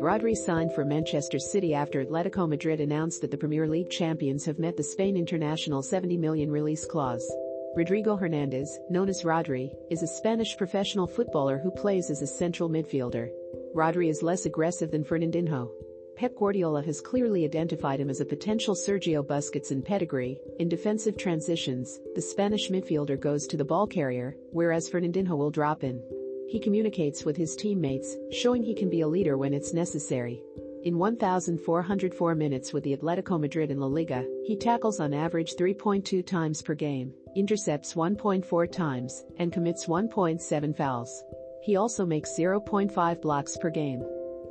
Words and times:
Rodri 0.00 0.34
signed 0.34 0.72
for 0.72 0.82
Manchester 0.82 1.38
City 1.38 1.74
after 1.74 2.02
Atletico 2.02 2.48
Madrid 2.48 2.80
announced 2.80 3.20
that 3.20 3.30
the 3.30 3.36
Premier 3.36 3.68
League 3.68 3.90
champions 3.90 4.46
have 4.46 4.58
met 4.58 4.74
the 4.74 4.82
Spain 4.82 5.14
international 5.14 5.82
70 5.82 6.16
million 6.16 6.50
release 6.50 6.86
clause. 6.86 7.30
Rodrigo 7.76 8.16
Hernandez, 8.16 8.78
known 8.88 9.10
as 9.10 9.24
Rodri, 9.24 9.70
is 9.90 10.02
a 10.02 10.06
Spanish 10.06 10.56
professional 10.56 11.06
footballer 11.06 11.58
who 11.58 11.70
plays 11.70 12.08
as 12.08 12.22
a 12.22 12.26
central 12.26 12.70
midfielder. 12.70 13.28
Rodri 13.74 14.08
is 14.08 14.22
less 14.22 14.46
aggressive 14.46 14.90
than 14.90 15.04
Fernandinho. 15.04 15.68
Pep 16.16 16.34
Guardiola 16.34 16.82
has 16.82 17.02
clearly 17.02 17.44
identified 17.44 18.00
him 18.00 18.08
as 18.08 18.22
a 18.22 18.24
potential 18.24 18.74
Sergio 18.74 19.22
Busquets 19.22 19.70
in 19.70 19.82
pedigree. 19.82 20.40
In 20.58 20.70
defensive 20.70 21.18
transitions, 21.18 22.00
the 22.14 22.22
Spanish 22.22 22.70
midfielder 22.70 23.20
goes 23.20 23.46
to 23.48 23.58
the 23.58 23.66
ball 23.66 23.86
carrier, 23.86 24.34
whereas 24.50 24.88
Fernandinho 24.88 25.36
will 25.36 25.50
drop 25.50 25.84
in. 25.84 26.02
He 26.50 26.58
communicates 26.58 27.24
with 27.24 27.36
his 27.36 27.54
teammates, 27.54 28.16
showing 28.32 28.64
he 28.64 28.74
can 28.74 28.90
be 28.90 29.02
a 29.02 29.08
leader 29.08 29.38
when 29.38 29.54
it's 29.54 29.72
necessary. 29.72 30.42
In 30.82 30.98
1,404 30.98 32.34
minutes 32.34 32.72
with 32.72 32.82
the 32.82 32.96
Atletico 32.96 33.38
Madrid 33.38 33.70
in 33.70 33.78
La 33.78 33.86
Liga, 33.86 34.26
he 34.44 34.56
tackles 34.56 34.98
on 34.98 35.14
average 35.14 35.54
3.2 35.54 36.26
times 36.26 36.60
per 36.60 36.74
game, 36.74 37.14
intercepts 37.36 37.94
1.4 37.94 38.72
times, 38.72 39.24
and 39.38 39.52
commits 39.52 39.86
1.7 39.86 40.76
fouls. 40.76 41.22
He 41.62 41.76
also 41.76 42.04
makes 42.04 42.36
0.5 42.36 43.22
blocks 43.22 43.56
per 43.56 43.70
game. 43.70 44.02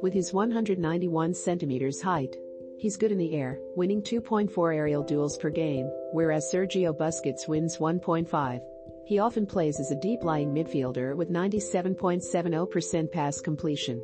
With 0.02 0.14
his 0.14 0.32
191 0.32 1.34
centimeters 1.34 2.02
height, 2.02 2.34
he's 2.78 2.96
good 2.96 3.12
in 3.12 3.18
the 3.18 3.36
air, 3.36 3.60
winning 3.76 4.02
2.4 4.02 4.74
aerial 4.74 5.04
duels 5.04 5.36
per 5.36 5.50
game, 5.50 5.92
whereas 6.14 6.50
Sergio 6.50 6.98
Busquets 6.98 7.50
wins 7.50 7.76
1.5. 7.78 8.62
He 9.10 9.18
often 9.18 9.48
plays 9.48 9.80
as 9.80 9.90
a 9.90 9.96
deep-lying 9.96 10.54
midfielder 10.54 11.16
with 11.16 11.32
97.70% 11.32 13.12
pass 13.12 13.42
completion. 13.42 14.00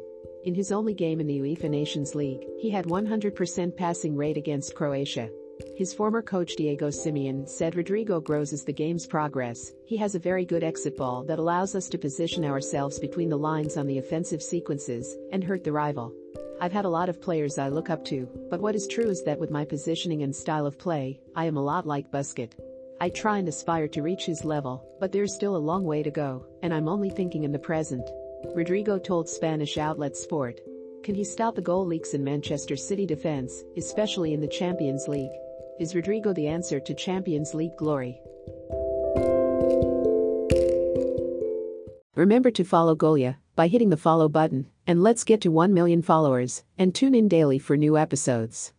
In 0.45 0.55
his 0.55 0.71
only 0.71 0.95
game 0.95 1.19
in 1.19 1.27
the 1.27 1.41
UEFA 1.41 1.69
Nations 1.69 2.15
League, 2.15 2.43
he 2.57 2.71
had 2.71 2.85
100% 2.85 3.77
passing 3.77 4.15
rate 4.15 4.35
against 4.35 4.73
Croatia. 4.73 5.29
His 5.77 5.93
former 5.93 6.23
coach 6.23 6.55
Diego 6.55 6.87
Simeone 6.87 7.47
said 7.47 7.75
Rodrigo 7.75 8.19
grows 8.19 8.51
as 8.51 8.63
the 8.63 8.73
game's 8.73 9.05
progress. 9.05 9.73
He 9.85 9.95
has 9.97 10.15
a 10.15 10.19
very 10.19 10.43
good 10.43 10.63
exit 10.63 10.97
ball 10.97 11.23
that 11.25 11.37
allows 11.37 11.75
us 11.75 11.87
to 11.89 11.99
position 11.99 12.43
ourselves 12.43 12.97
between 12.97 13.29
the 13.29 13.37
lines 13.37 13.77
on 13.77 13.85
the 13.85 13.99
offensive 13.99 14.41
sequences 14.41 15.15
and 15.31 15.43
hurt 15.43 15.63
the 15.63 15.71
rival. 15.71 16.15
I've 16.59 16.73
had 16.73 16.85
a 16.85 16.89
lot 16.89 17.09
of 17.09 17.21
players 17.21 17.59
I 17.59 17.69
look 17.69 17.91
up 17.91 18.03
to, 18.05 18.27
but 18.49 18.59
what 18.59 18.73
is 18.73 18.87
true 18.87 19.11
is 19.11 19.23
that 19.25 19.39
with 19.39 19.51
my 19.51 19.65
positioning 19.65 20.23
and 20.23 20.35
style 20.35 20.65
of 20.65 20.79
play, 20.79 21.19
I 21.35 21.45
am 21.45 21.57
a 21.57 21.63
lot 21.63 21.85
like 21.85 22.11
Busquets. 22.11 22.55
I 23.05 23.09
try 23.09 23.37
and 23.37 23.47
aspire 23.47 23.87
to 23.89 24.01
reach 24.01 24.25
his 24.25 24.43
level, 24.43 24.83
but 24.99 25.11
there's 25.11 25.35
still 25.35 25.55
a 25.55 25.67
long 25.71 25.83
way 25.83 26.01
to 26.01 26.09
go, 26.09 26.43
and 26.63 26.73
I'm 26.73 26.87
only 26.87 27.11
thinking 27.11 27.43
in 27.43 27.51
the 27.51 27.59
present. 27.59 28.09
Rodrigo 28.55 28.97
told 28.97 29.29
Spanish 29.29 29.77
outlet 29.77 30.17
Sport. 30.17 30.59
Can 31.03 31.13
he 31.13 31.23
stop 31.23 31.53
the 31.53 31.61
goal 31.61 31.85
leaks 31.85 32.15
in 32.15 32.23
Manchester 32.23 32.75
City 32.75 33.05
defense, 33.05 33.63
especially 33.77 34.33
in 34.33 34.41
the 34.41 34.47
Champions 34.47 35.07
League? 35.07 35.29
Is 35.79 35.93
Rodrigo 35.93 36.33
the 36.33 36.47
answer 36.47 36.79
to 36.79 36.95
Champions 36.95 37.53
League 37.53 37.77
glory? 37.77 38.19
Remember 42.15 42.49
to 42.49 42.63
follow 42.63 42.95
Golia 42.95 43.35
by 43.55 43.67
hitting 43.67 43.91
the 43.91 43.97
follow 43.97 44.27
button, 44.27 44.65
and 44.87 45.03
let's 45.03 45.23
get 45.23 45.41
to 45.41 45.51
1 45.51 45.75
million 45.75 46.01
followers, 46.01 46.63
and 46.79 46.95
tune 46.95 47.13
in 47.13 47.27
daily 47.27 47.59
for 47.59 47.77
new 47.77 47.99
episodes. 47.99 48.73